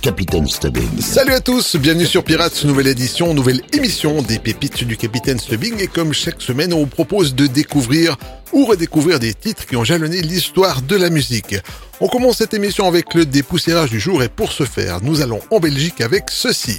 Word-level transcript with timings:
Capitaine 0.00 0.46
Stubbing. 0.46 1.00
Salut 1.00 1.32
à 1.32 1.40
tous, 1.40 1.76
bienvenue 1.76 2.06
sur 2.06 2.22
Pirates, 2.22 2.64
nouvelle 2.64 2.86
édition, 2.86 3.34
nouvelle 3.34 3.62
émission 3.72 4.22
des 4.22 4.38
pépites 4.38 4.84
du 4.84 4.96
Capitaine 4.96 5.38
Stubbing. 5.38 5.80
Et 5.80 5.86
comme 5.86 6.12
chaque 6.12 6.40
semaine, 6.40 6.72
on 6.72 6.80
vous 6.80 6.86
propose 6.86 7.34
de 7.34 7.46
découvrir 7.46 8.16
ou 8.52 8.64
redécouvrir 8.64 9.18
des 9.18 9.34
titres 9.34 9.66
qui 9.66 9.76
ont 9.76 9.84
jalonné 9.84 10.22
l'histoire 10.22 10.82
de 10.82 10.96
la 10.96 11.10
musique. 11.10 11.56
On 12.00 12.08
commence 12.08 12.38
cette 12.38 12.54
émission 12.54 12.86
avec 12.86 13.14
le 13.14 13.26
dépoussiérage 13.26 13.90
du 13.90 13.98
jour 13.98 14.22
et 14.22 14.28
pour 14.28 14.52
ce 14.52 14.64
faire, 14.64 15.02
nous 15.02 15.20
allons 15.20 15.40
en 15.50 15.58
Belgique 15.58 16.00
avec 16.00 16.24
ceci. 16.28 16.78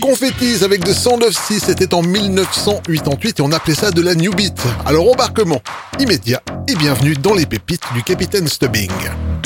Confettis 0.00 0.62
avec 0.62 0.84
The 0.84 0.92
Sound 0.92 1.24
of 1.24 1.34
Sea, 1.34 1.58
c'était 1.58 1.92
en 1.94 2.02
1988 2.02 3.40
et 3.40 3.42
on 3.42 3.52
appelait 3.52 3.74
ça 3.74 3.90
de 3.90 4.02
la 4.02 4.14
New 4.14 4.32
Beat. 4.32 4.60
Alors 4.84 5.10
embarquement 5.10 5.60
immédiat 5.98 6.42
et 6.68 6.76
bienvenue 6.76 7.14
dans 7.14 7.34
les 7.34 7.46
pépites 7.46 7.84
du 7.94 8.02
Capitaine 8.02 8.46
Stubbing. 8.46 8.90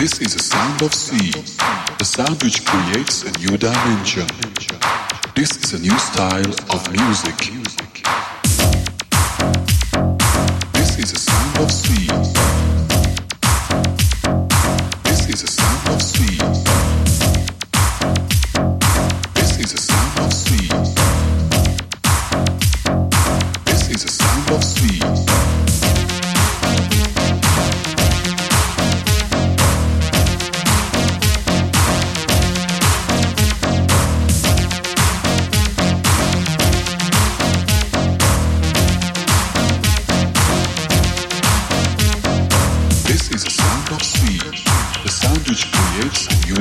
This 0.00 0.18
is 0.22 0.34
a 0.34 0.38
sound 0.38 0.80
of 0.80 0.94
sea, 0.94 1.30
a 2.00 2.04
sound 2.06 2.42
which 2.42 2.64
creates 2.64 3.22
a 3.24 3.32
new 3.38 3.58
dimension. 3.58 4.26
This 5.36 5.54
is 5.58 5.74
a 5.74 5.78
new 5.78 5.98
style 5.98 6.54
of 6.72 6.90
music. 6.90 7.36
This 10.72 10.98
is 10.98 11.12
a 11.12 11.18
sound 11.18 11.58
of 11.58 11.70
sea. 11.70 12.06
This 15.04 15.28
is 15.28 15.42
a 15.42 15.48
sound 15.48 15.88
of 15.90 16.00
sea. 16.00 16.99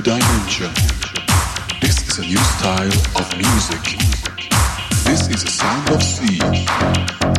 Dimension. 0.01 0.71
This 1.81 2.07
is 2.07 2.19
a 2.19 2.21
new 2.21 2.37
style 2.37 2.87
of 3.17 3.37
music. 3.37 3.97
This 5.03 5.27
is 5.27 5.43
a 5.43 5.51
sound 5.51 5.89
of 5.89 6.01
sea. 6.01 7.38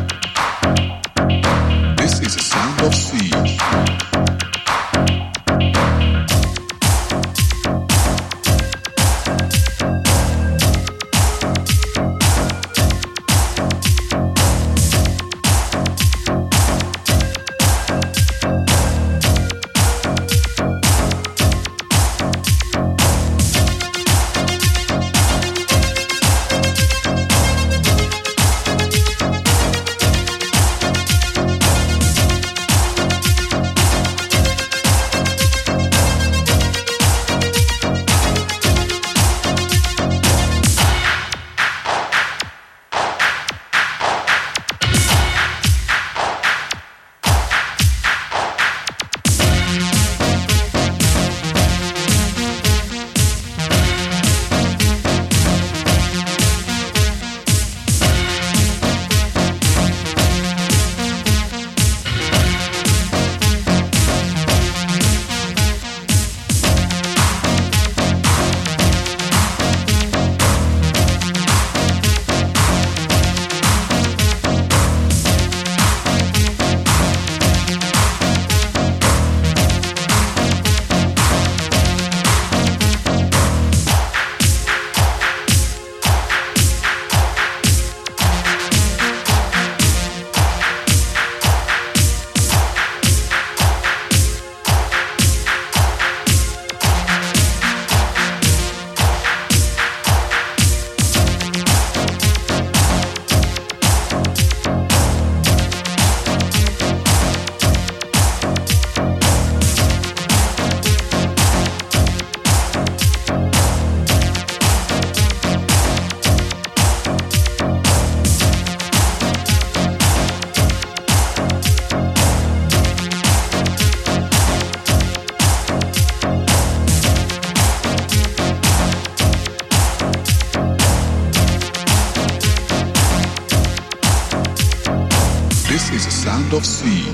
Sound 136.51 136.63
of 136.63 136.67
sea, 136.67 137.05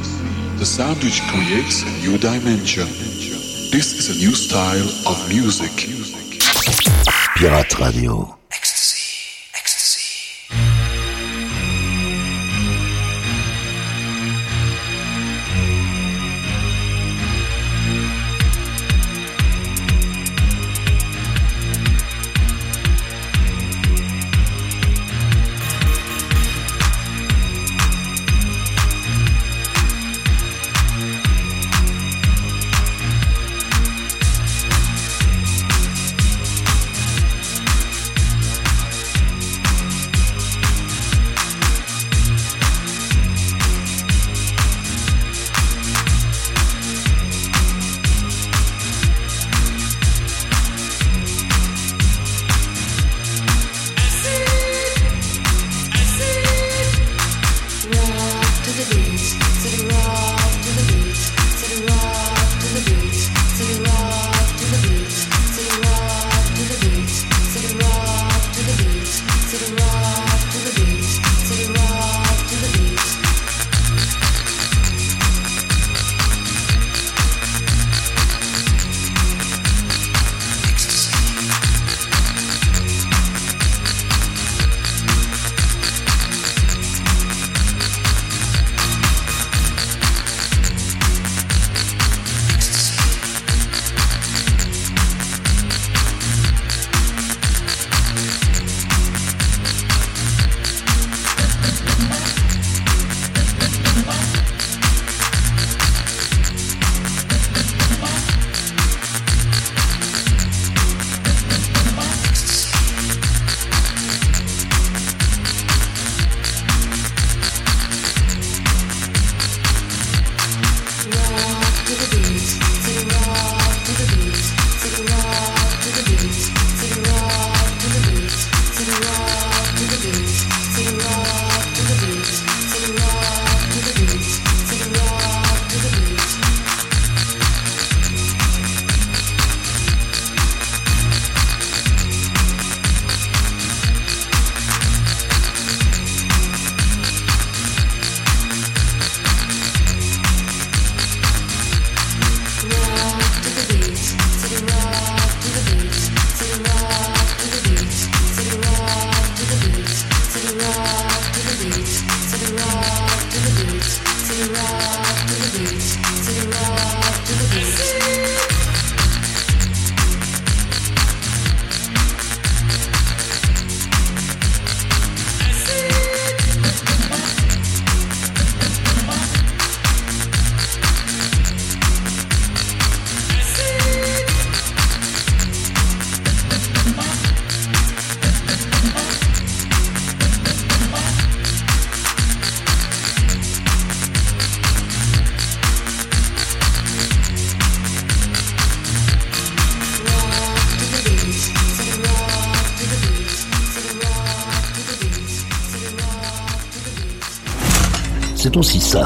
the 0.58 0.64
sound 0.64 0.96
which 1.04 1.20
creates 1.28 1.82
a 1.82 1.90
new 2.00 2.16
dimension. 2.16 2.86
This 3.70 3.92
is 3.92 4.16
a 4.16 4.18
new 4.18 4.34
style 4.34 4.88
of 5.06 5.28
music. 5.28 5.72
Pirate 7.36 7.78
Radio. 7.78 8.45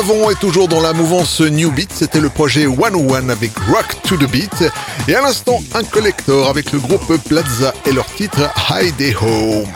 Avant 0.00 0.30
et 0.30 0.34
toujours 0.34 0.66
dans 0.66 0.80
la 0.80 0.94
mouvance 0.94 1.42
New 1.42 1.70
Beat, 1.70 1.92
c'était 1.92 2.20
le 2.20 2.30
projet 2.30 2.66
One 2.66 2.94
One 2.94 3.30
avec 3.30 3.50
Rock 3.70 3.96
to 4.04 4.16
the 4.16 4.30
Beat. 4.30 4.64
Et 5.08 5.14
à 5.14 5.20
l'instant, 5.20 5.60
un 5.74 5.84
collector 5.84 6.48
avec 6.48 6.72
le 6.72 6.78
groupe 6.78 7.16
Plaza 7.28 7.74
et 7.84 7.92
leur 7.92 8.06
titre 8.06 8.50
Hide 8.70 9.14
Home. 9.20 9.66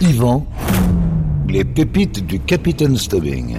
Yvan, 0.00 0.46
les 1.48 1.64
pépites 1.64 2.24
du 2.24 2.40
Capitaine 2.40 2.96
Stubbing. 2.96 3.58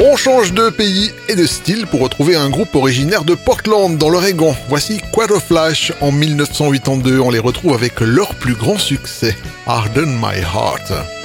On 0.00 0.16
change 0.16 0.52
de 0.52 0.68
pays 0.68 1.12
et 1.28 1.34
de 1.34 1.46
style 1.46 1.86
pour 1.86 2.00
retrouver 2.00 2.36
un 2.36 2.50
groupe 2.50 2.74
originaire 2.74 3.24
de 3.24 3.34
Portland 3.34 3.96
dans 3.96 4.10
l'Oregon. 4.10 4.54
Voici 4.68 5.00
Flash 5.46 5.92
en 6.02 6.12
1982. 6.12 7.20
On 7.20 7.30
les 7.30 7.38
retrouve 7.38 7.72
avec 7.72 8.00
leur 8.00 8.34
plus 8.34 8.54
grand 8.54 8.78
succès, 8.78 9.34
Harden 9.66 10.18
My 10.20 10.40
Heart. 10.40 11.17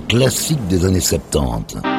Classique 0.00 0.66
des 0.68 0.84
années 0.84 1.00
70. 1.00 1.95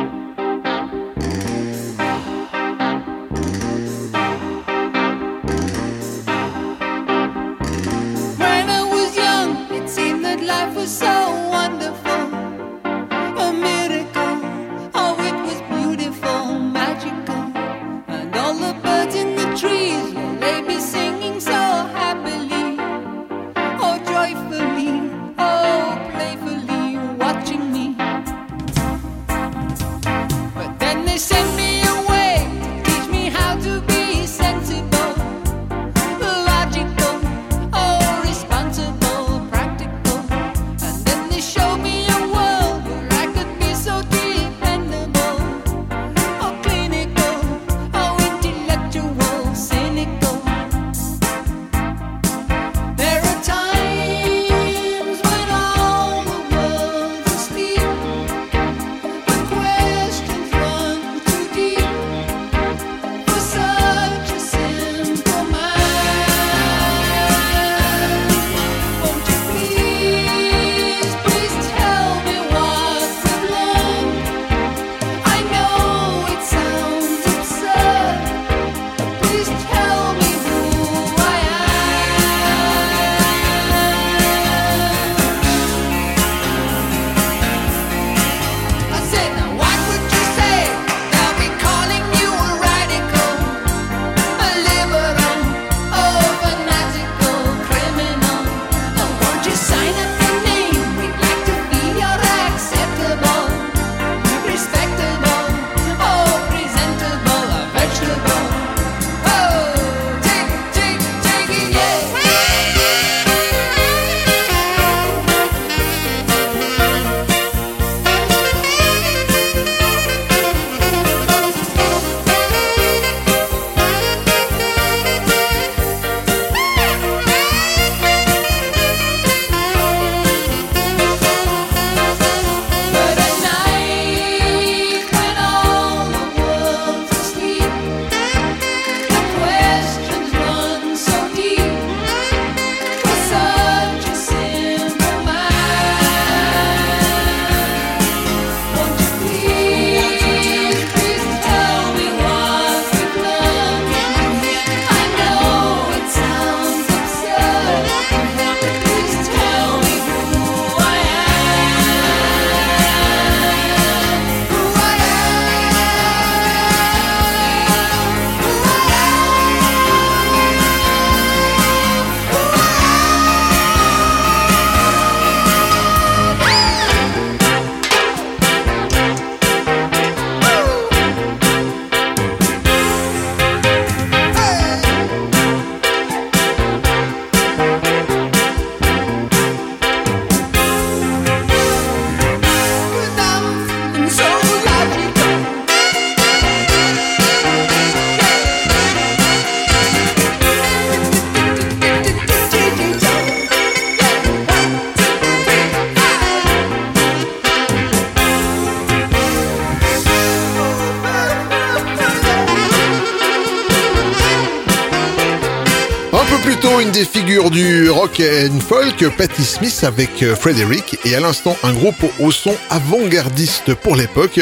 Des 216.93 217.05
figures 217.05 217.49
du 217.49 217.89
rock 217.89 218.21
and 218.21 218.59
folk, 218.61 219.05
Patti 219.17 219.43
Smith 219.43 219.83
avec 219.83 220.23
euh, 220.23 220.35
Frederick, 220.35 220.97
et 221.05 221.15
à 221.15 221.19
l'instant 221.19 221.57
un 221.63 221.73
groupe 221.73 222.05
au 222.19 222.31
son 222.31 222.53
avant-gardiste 222.69 223.73
pour 223.73 223.95
l'époque, 223.95 224.39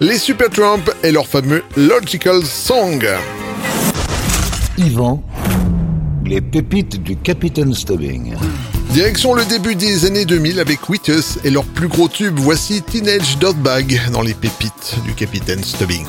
les 0.00 0.18
Supertramp 0.18 0.82
et 1.02 1.10
leur 1.10 1.26
fameux 1.26 1.64
Logical 1.76 2.44
Song. 2.44 3.04
Yvan, 4.76 5.22
les 6.24 6.40
pépites 6.40 7.02
du 7.02 7.16
Capitaine 7.16 7.74
Stubbing. 7.74 8.34
Direction 8.90 9.34
le 9.34 9.44
début 9.44 9.74
des 9.74 10.06
années 10.06 10.24
2000 10.24 10.60
avec 10.60 10.88
Witness 10.88 11.38
et 11.44 11.50
leur 11.50 11.64
plus 11.64 11.88
gros 11.88 12.08
tube, 12.08 12.38
voici 12.38 12.80
Teenage 12.82 13.38
Dirtbag 13.38 14.00
dans 14.12 14.22
les 14.22 14.34
pépites 14.34 14.96
du 15.04 15.14
Capitaine 15.14 15.64
Stubbing. 15.64 16.06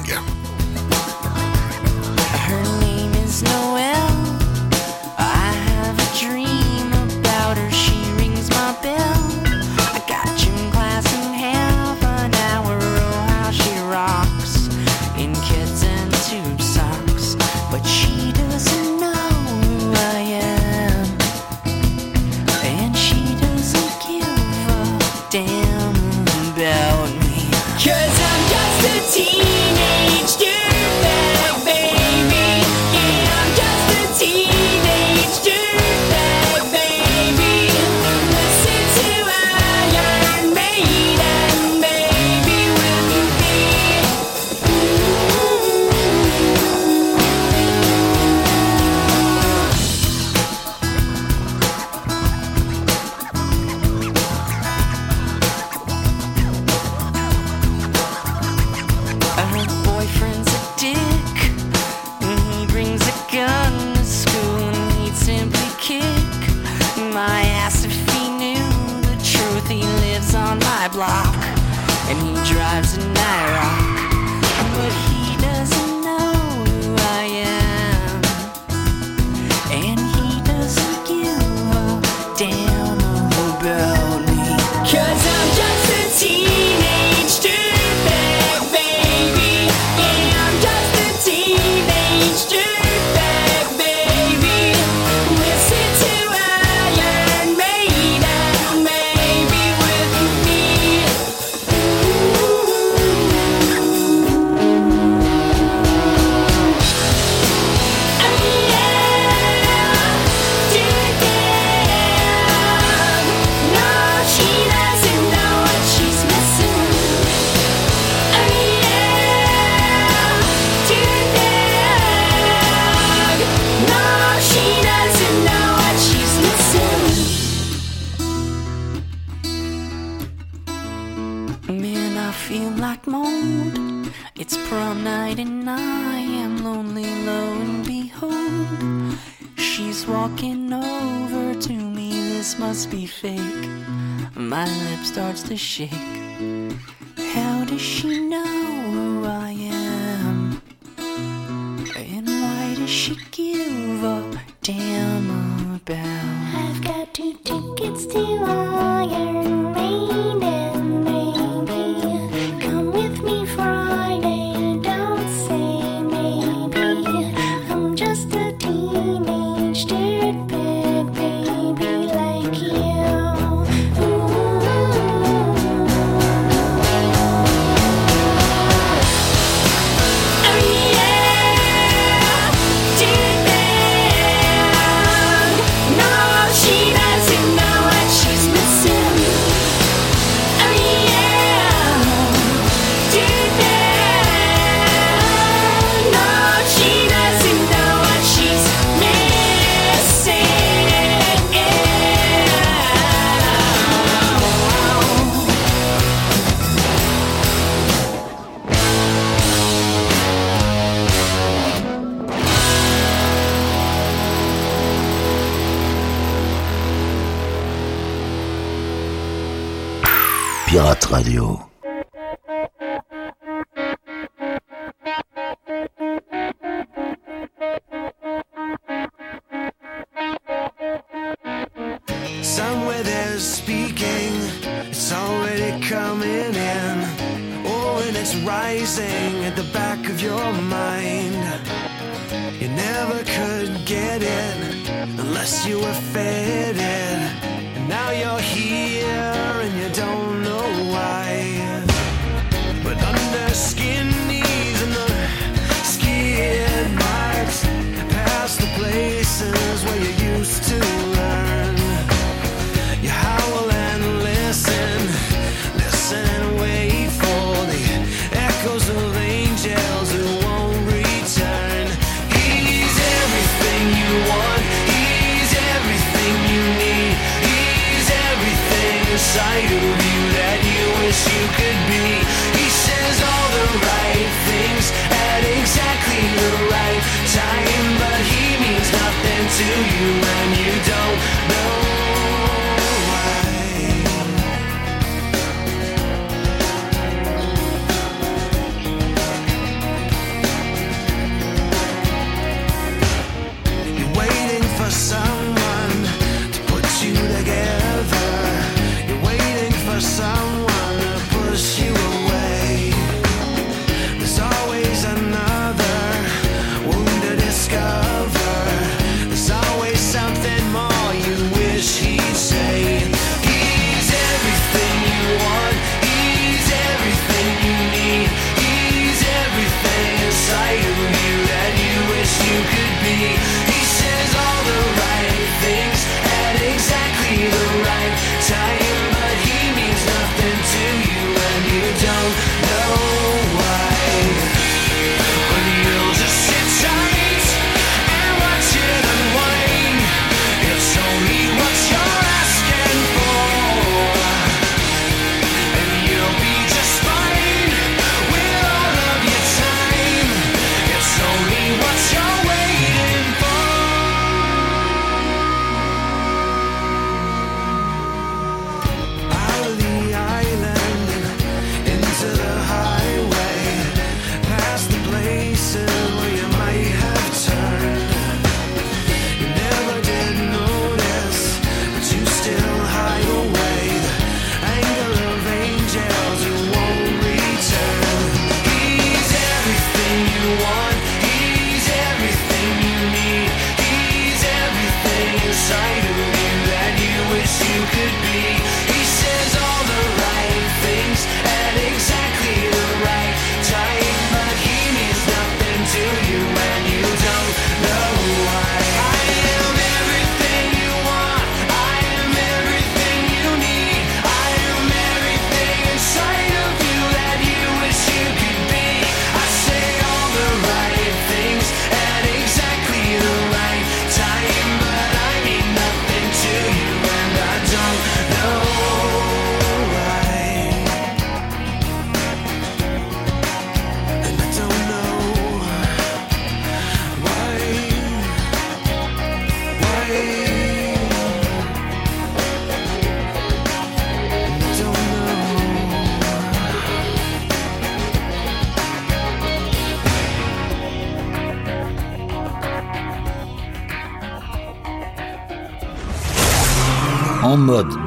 Radio. 221.10 221.69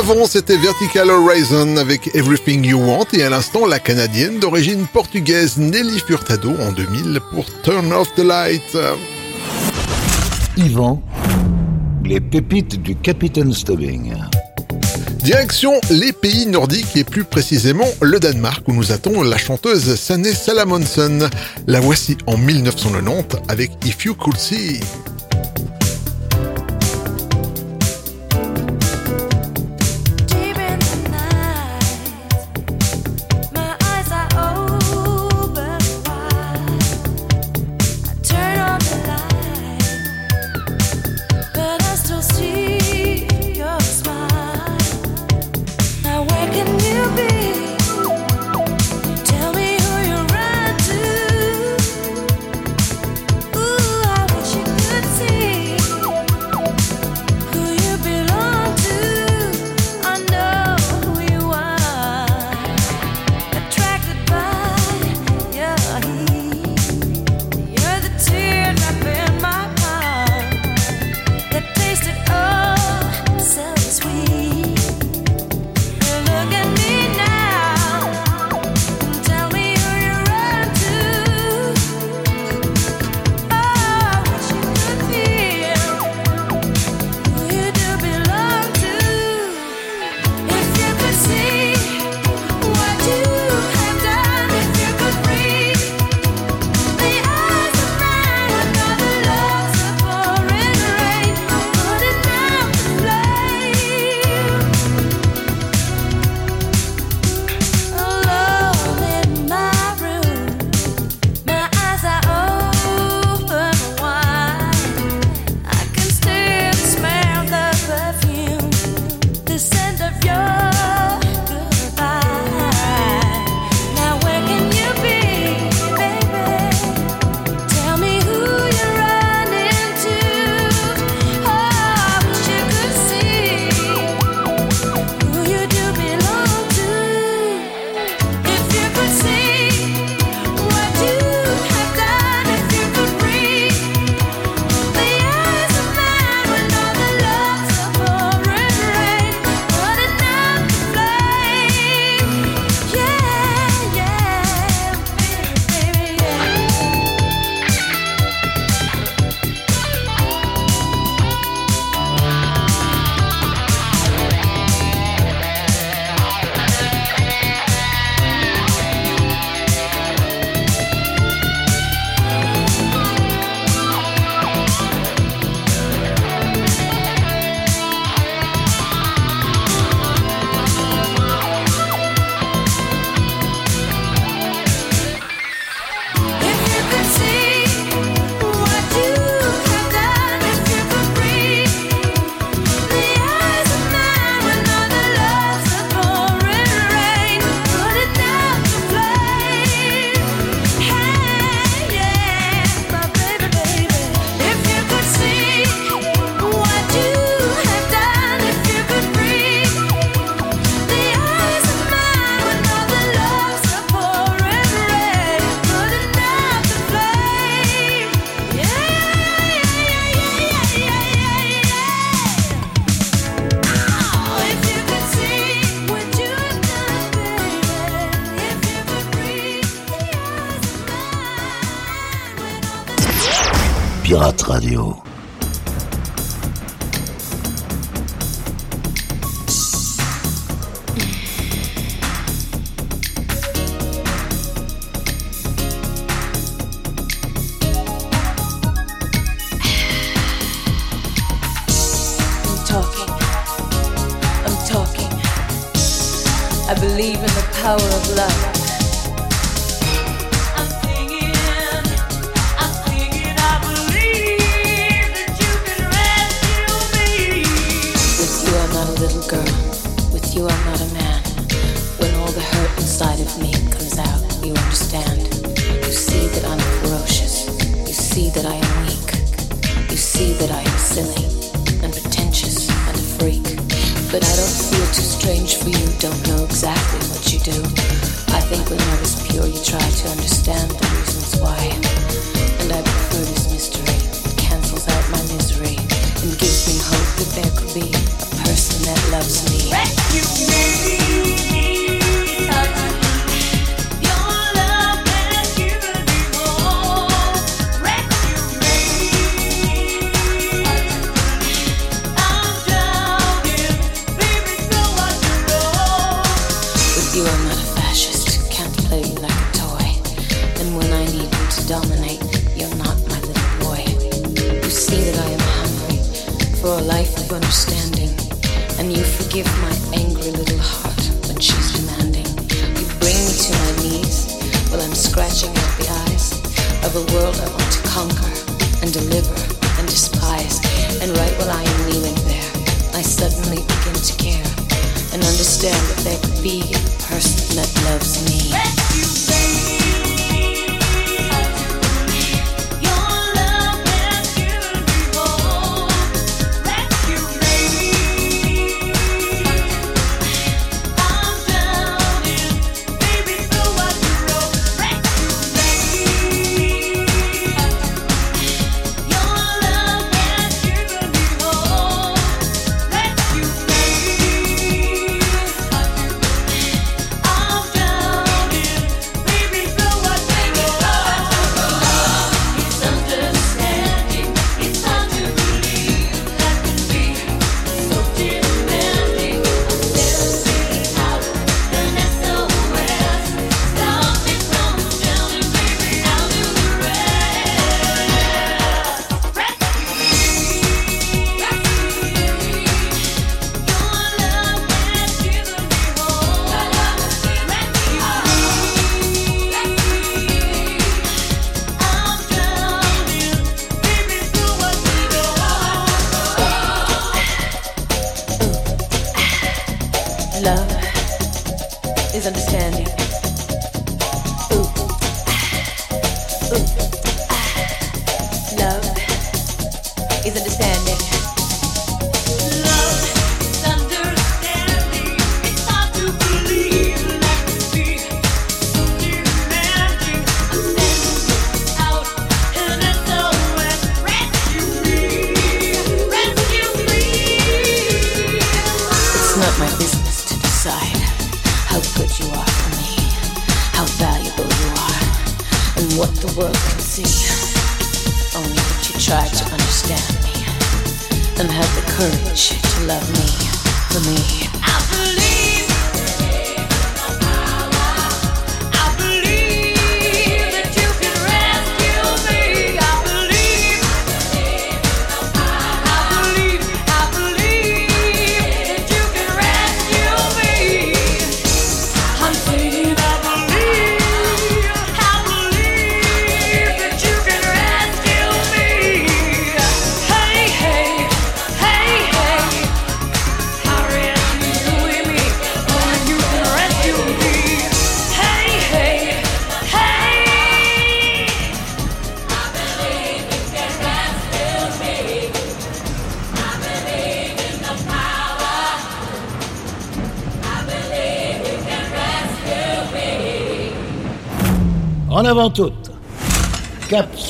avant, 0.00 0.24
c'était 0.24 0.56
Vertical 0.56 1.10
Horizon 1.10 1.76
avec 1.76 2.14
Everything 2.14 2.64
You 2.64 2.78
Want 2.78 3.04
et 3.12 3.22
à 3.22 3.28
l'instant, 3.28 3.66
la 3.66 3.78
Canadienne 3.78 4.38
d'origine 4.38 4.86
portugaise 4.86 5.58
Nelly 5.58 6.00
Furtado 6.06 6.52
en 6.58 6.72
2000 6.72 7.20
pour 7.30 7.44
Turn 7.62 7.92
Off 7.92 8.08
the 8.14 8.20
Light. 8.20 8.78
Yvan, 10.56 11.02
les 12.02 12.18
pépites 12.18 12.80
du 12.80 12.96
Capitaine 12.96 13.52
Stubbing. 13.52 14.14
Direction 15.22 15.72
les 15.90 16.12
pays 16.12 16.46
nordiques 16.46 16.96
et 16.96 17.04
plus 17.04 17.24
précisément 17.24 17.88
le 18.00 18.18
Danemark 18.18 18.66
où 18.68 18.72
nous 18.72 18.92
attend 18.92 19.22
la 19.22 19.36
chanteuse 19.36 19.96
Sanne 19.96 20.24
Salamonsen. 20.24 21.28
La 21.66 21.80
voici 21.80 22.16
en 22.26 22.38
1990 22.38 23.36
avec 23.48 23.70
If 23.84 24.06
You 24.06 24.14
Could 24.14 24.38
See. 24.38 24.80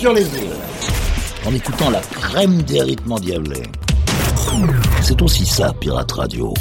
sur 0.00 0.14
les 0.14 0.22
îles, 0.22 0.56
en 1.44 1.54
écoutant 1.54 1.90
la 1.90 2.00
crème 2.00 2.62
des 2.62 2.80
rythmes 2.80 3.12
endiablés. 3.12 3.64
C'est 5.02 5.20
aussi 5.20 5.44
ça, 5.44 5.74
Pirate 5.78 6.10
Radio. 6.12 6.54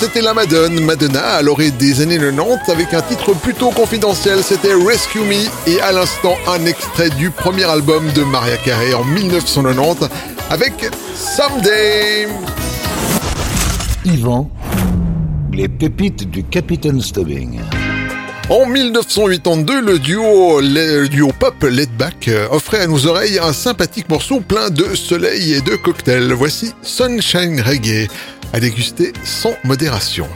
C'était 0.00 0.22
la 0.22 0.32
Madone, 0.32 0.80
Madonna 0.82 1.34
à 1.34 1.42
l'orée 1.42 1.70
des 1.70 2.00
années 2.00 2.18
90 2.18 2.72
avec 2.72 2.94
un 2.94 3.02
titre 3.02 3.34
plutôt 3.34 3.68
confidentiel, 3.68 4.42
c'était 4.42 4.72
Rescue 4.72 5.18
Me 5.18 5.44
et 5.70 5.78
à 5.82 5.92
l'instant 5.92 6.36
un 6.48 6.64
extrait 6.64 7.10
du 7.10 7.28
premier 7.28 7.64
album 7.64 8.10
de 8.14 8.22
Maria 8.22 8.56
Carey 8.56 8.94
en 8.94 9.04
1990 9.04 10.08
avec 10.48 10.86
Someday. 11.14 12.28
Yvan, 14.06 14.50
les 15.52 15.68
pépites 15.68 16.30
du 16.30 16.44
Capitaine 16.44 17.02
Stubbing. 17.02 17.60
En 18.50 18.66
1982, 18.66 19.80
le 19.80 20.00
duo, 20.00 20.60
le 20.60 21.06
duo 21.06 21.30
pop 21.38 21.54
Let 21.62 21.86
Back 21.96 22.26
euh, 22.26 22.48
offrait 22.50 22.80
à 22.80 22.88
nos 22.88 23.06
oreilles 23.06 23.38
un 23.38 23.52
sympathique 23.52 24.08
morceau 24.08 24.40
plein 24.40 24.70
de 24.70 24.96
soleil 24.96 25.52
et 25.52 25.60
de 25.60 25.76
cocktails. 25.76 26.32
Voici 26.32 26.74
Sunshine 26.82 27.60
Reggae, 27.60 28.08
à 28.52 28.58
déguster 28.58 29.12
sans 29.22 29.54
modération. 29.62 30.26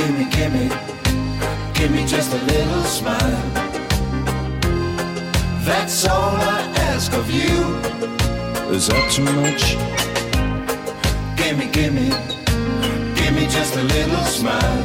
Gimme, 0.00 0.24
gimme, 0.30 0.68
give 1.74 1.90
me 1.90 2.06
just 2.06 2.32
a 2.32 2.38
little 2.46 2.84
smile. 2.84 3.42
That's 5.62 6.06
all 6.06 6.36
I 6.36 6.60
ask 6.88 7.12
of 7.12 7.30
you. 7.30 7.76
Is 8.74 8.86
that 8.88 9.10
too 9.12 9.24
much? 9.42 9.76
Gimme, 11.36 11.66
gimme, 11.70 12.08
give 13.14 13.34
me 13.34 13.46
just 13.46 13.76
a 13.76 13.82
little 13.82 14.24
smile. 14.24 14.84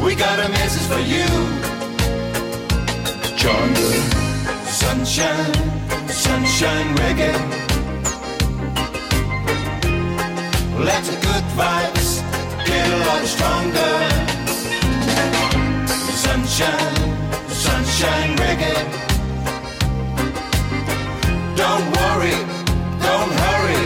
We 0.00 0.14
got 0.14 0.38
a 0.38 0.48
message 0.48 0.86
for 0.92 1.02
you. 1.14 1.26
Chanda. 3.36 3.88
Sunshine, 4.82 5.54
sunshine 6.08 6.94
reggae. 6.98 7.34
Let 10.78 11.02
the 11.02 11.16
good 11.26 11.44
vibes 11.58 12.07
get 12.78 12.90
a 12.90 13.00
lot 13.08 13.24
stronger. 13.34 13.94
Sunshine, 16.24 16.96
sunshine 17.66 18.32
reggae. 18.42 18.78
Don't 21.62 21.86
worry, 21.98 22.38
don't 23.06 23.32
hurry. 23.42 23.84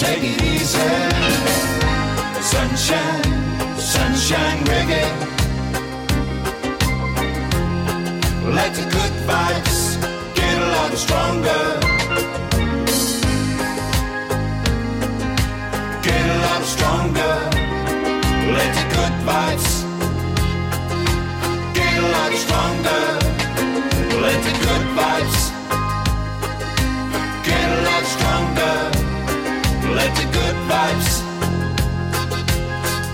Take 0.00 0.24
it 0.32 0.38
easy. 0.52 0.92
Sunshine, 2.54 3.24
sunshine 3.94 4.60
reggae. 4.72 5.06
Let 8.58 8.70
the 8.78 8.86
good 8.96 9.14
vibes 9.28 9.78
get 10.38 10.54
a 10.64 10.68
lot 10.76 10.92
stronger. 11.04 11.84
stronger. 16.64 17.53
Vibes 19.24 19.82
get 21.72 21.96
a 21.96 22.06
lot 22.14 22.32
stronger. 22.44 23.04
Let 24.20 24.38
the 24.44 24.52
good 24.64 24.84
vibes 24.98 25.38
get 27.42 27.66
a 27.70 27.80
lot 27.88 28.04
stronger. 28.14 28.76
Let 29.94 30.14
the 30.14 30.26
good 30.38 30.56
vibes 30.68 31.22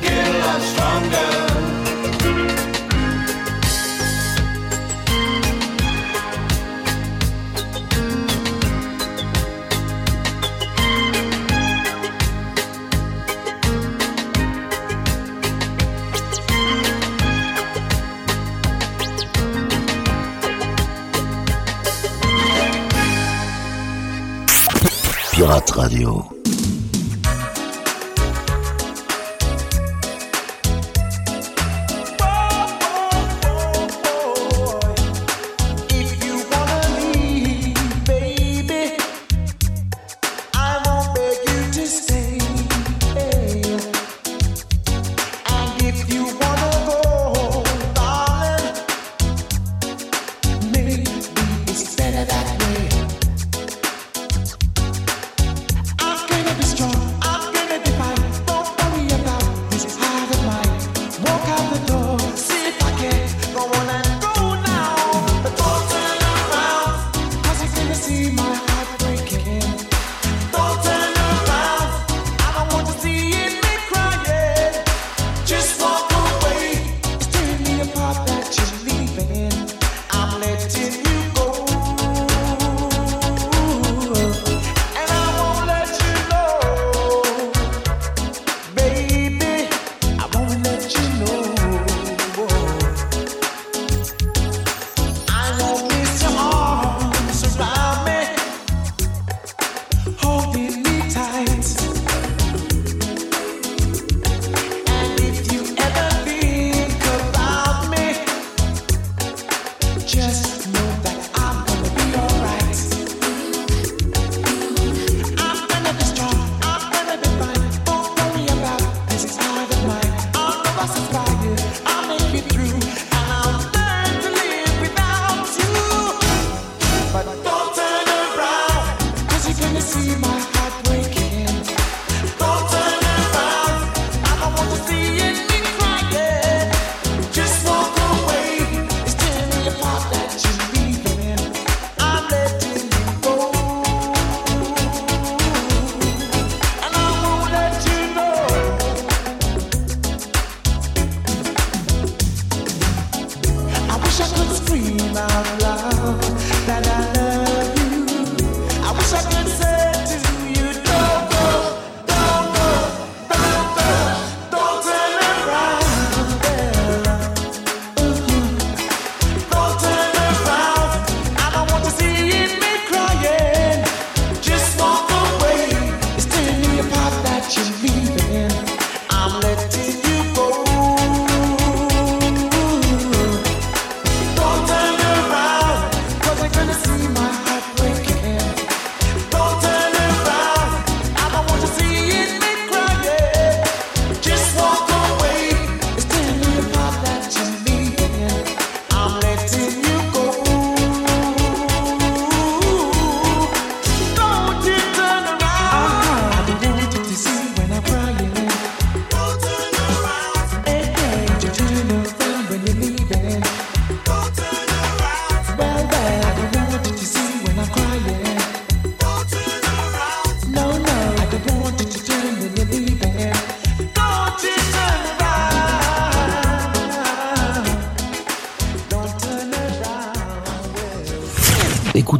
get 0.02 0.26
a 0.26 0.38
lot 0.38 0.60
stronger. 0.62 1.49
Radio. 25.80 26.39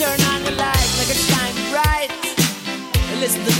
Turn 0.00 0.18
on 0.32 0.42
the 0.44 0.52
light 0.52 0.90
like 0.96 1.10
it's 1.10 1.28
time 1.28 1.54
bright. 1.70 2.08
rise. 2.08 3.20
Listen 3.20 3.44
to 3.44 3.59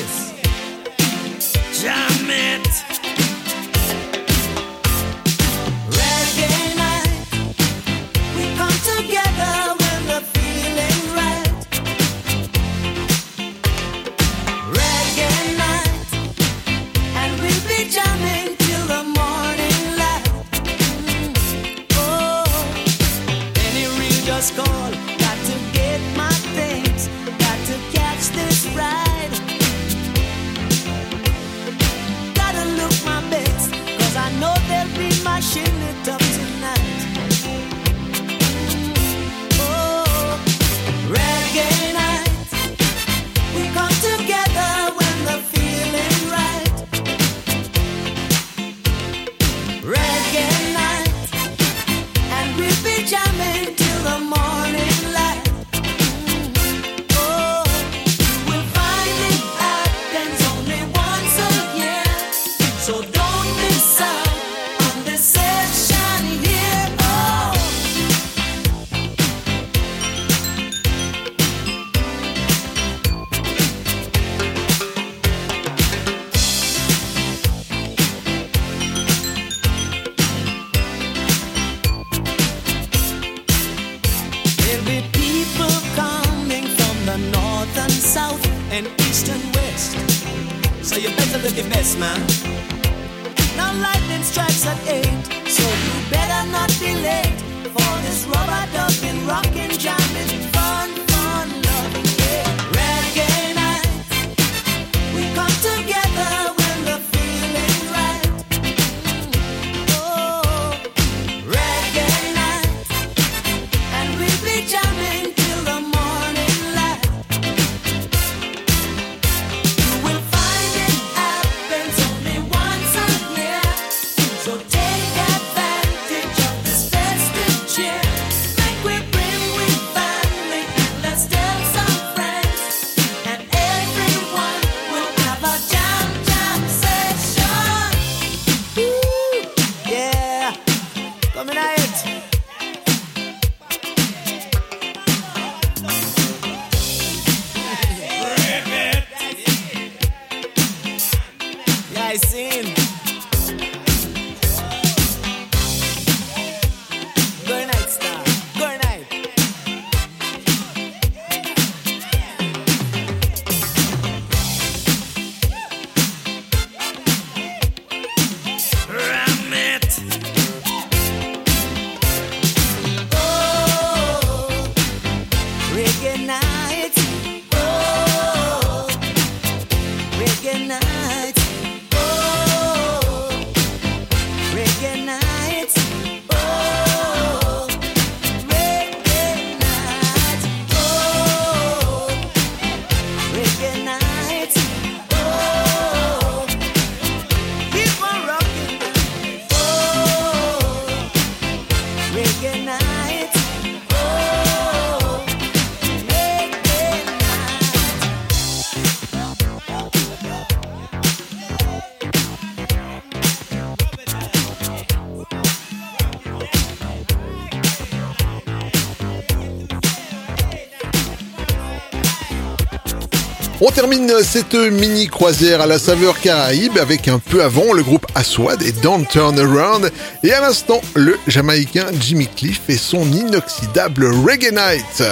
On 223.62 223.70
termine 223.70 224.10
cette 224.22 224.54
mini 224.54 225.06
croisière 225.08 225.60
à 225.60 225.66
la 225.66 225.78
saveur 225.78 226.18
caraïbe 226.18 226.78
avec 226.78 227.08
un 227.08 227.18
peu 227.18 227.42
avant 227.42 227.74
le 227.74 227.82
groupe 227.82 228.06
Aswad 228.14 228.62
et 228.62 228.72
Don't 228.72 229.04
Turn 229.04 229.38
Around 229.38 229.92
et 230.22 230.32
à 230.32 230.40
l'instant 230.40 230.80
le 230.94 231.18
Jamaïcain 231.26 231.88
Jimmy 232.00 232.26
Cliff 232.26 232.62
et 232.70 232.78
son 232.78 233.04
inoxydable 233.12 234.06
Reggae 234.06 234.50
Night. 234.50 235.02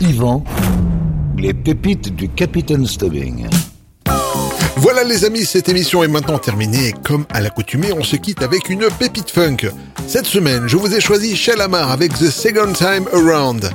Yvan, 0.00 0.44
les 1.36 1.52
pépites 1.52 2.14
du 2.14 2.28
Capitaine 2.28 2.86
Stubbing. 2.86 3.48
Voilà 4.76 5.02
les 5.02 5.24
amis, 5.24 5.46
cette 5.46 5.68
émission 5.68 6.04
est 6.04 6.08
maintenant 6.08 6.38
terminée 6.38 6.90
et 6.90 6.94
comme 7.02 7.26
à 7.30 7.40
l'accoutumée, 7.40 7.92
on 7.92 8.04
se 8.04 8.14
quitte 8.14 8.44
avec 8.44 8.68
une 8.68 8.86
pépite 9.00 9.30
funk. 9.30 9.68
Cette 10.06 10.26
semaine, 10.26 10.68
je 10.68 10.76
vous 10.76 10.94
ai 10.94 11.00
choisi 11.00 11.34
Shell 11.34 11.60
Amar 11.60 11.90
avec 11.90 12.12
The 12.12 12.30
Second 12.30 12.72
Time 12.72 13.08
Around. 13.12 13.68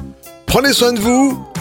Prenez 0.45 0.72
soin 0.72 0.93
de 0.93 0.99
vous, 0.99 1.45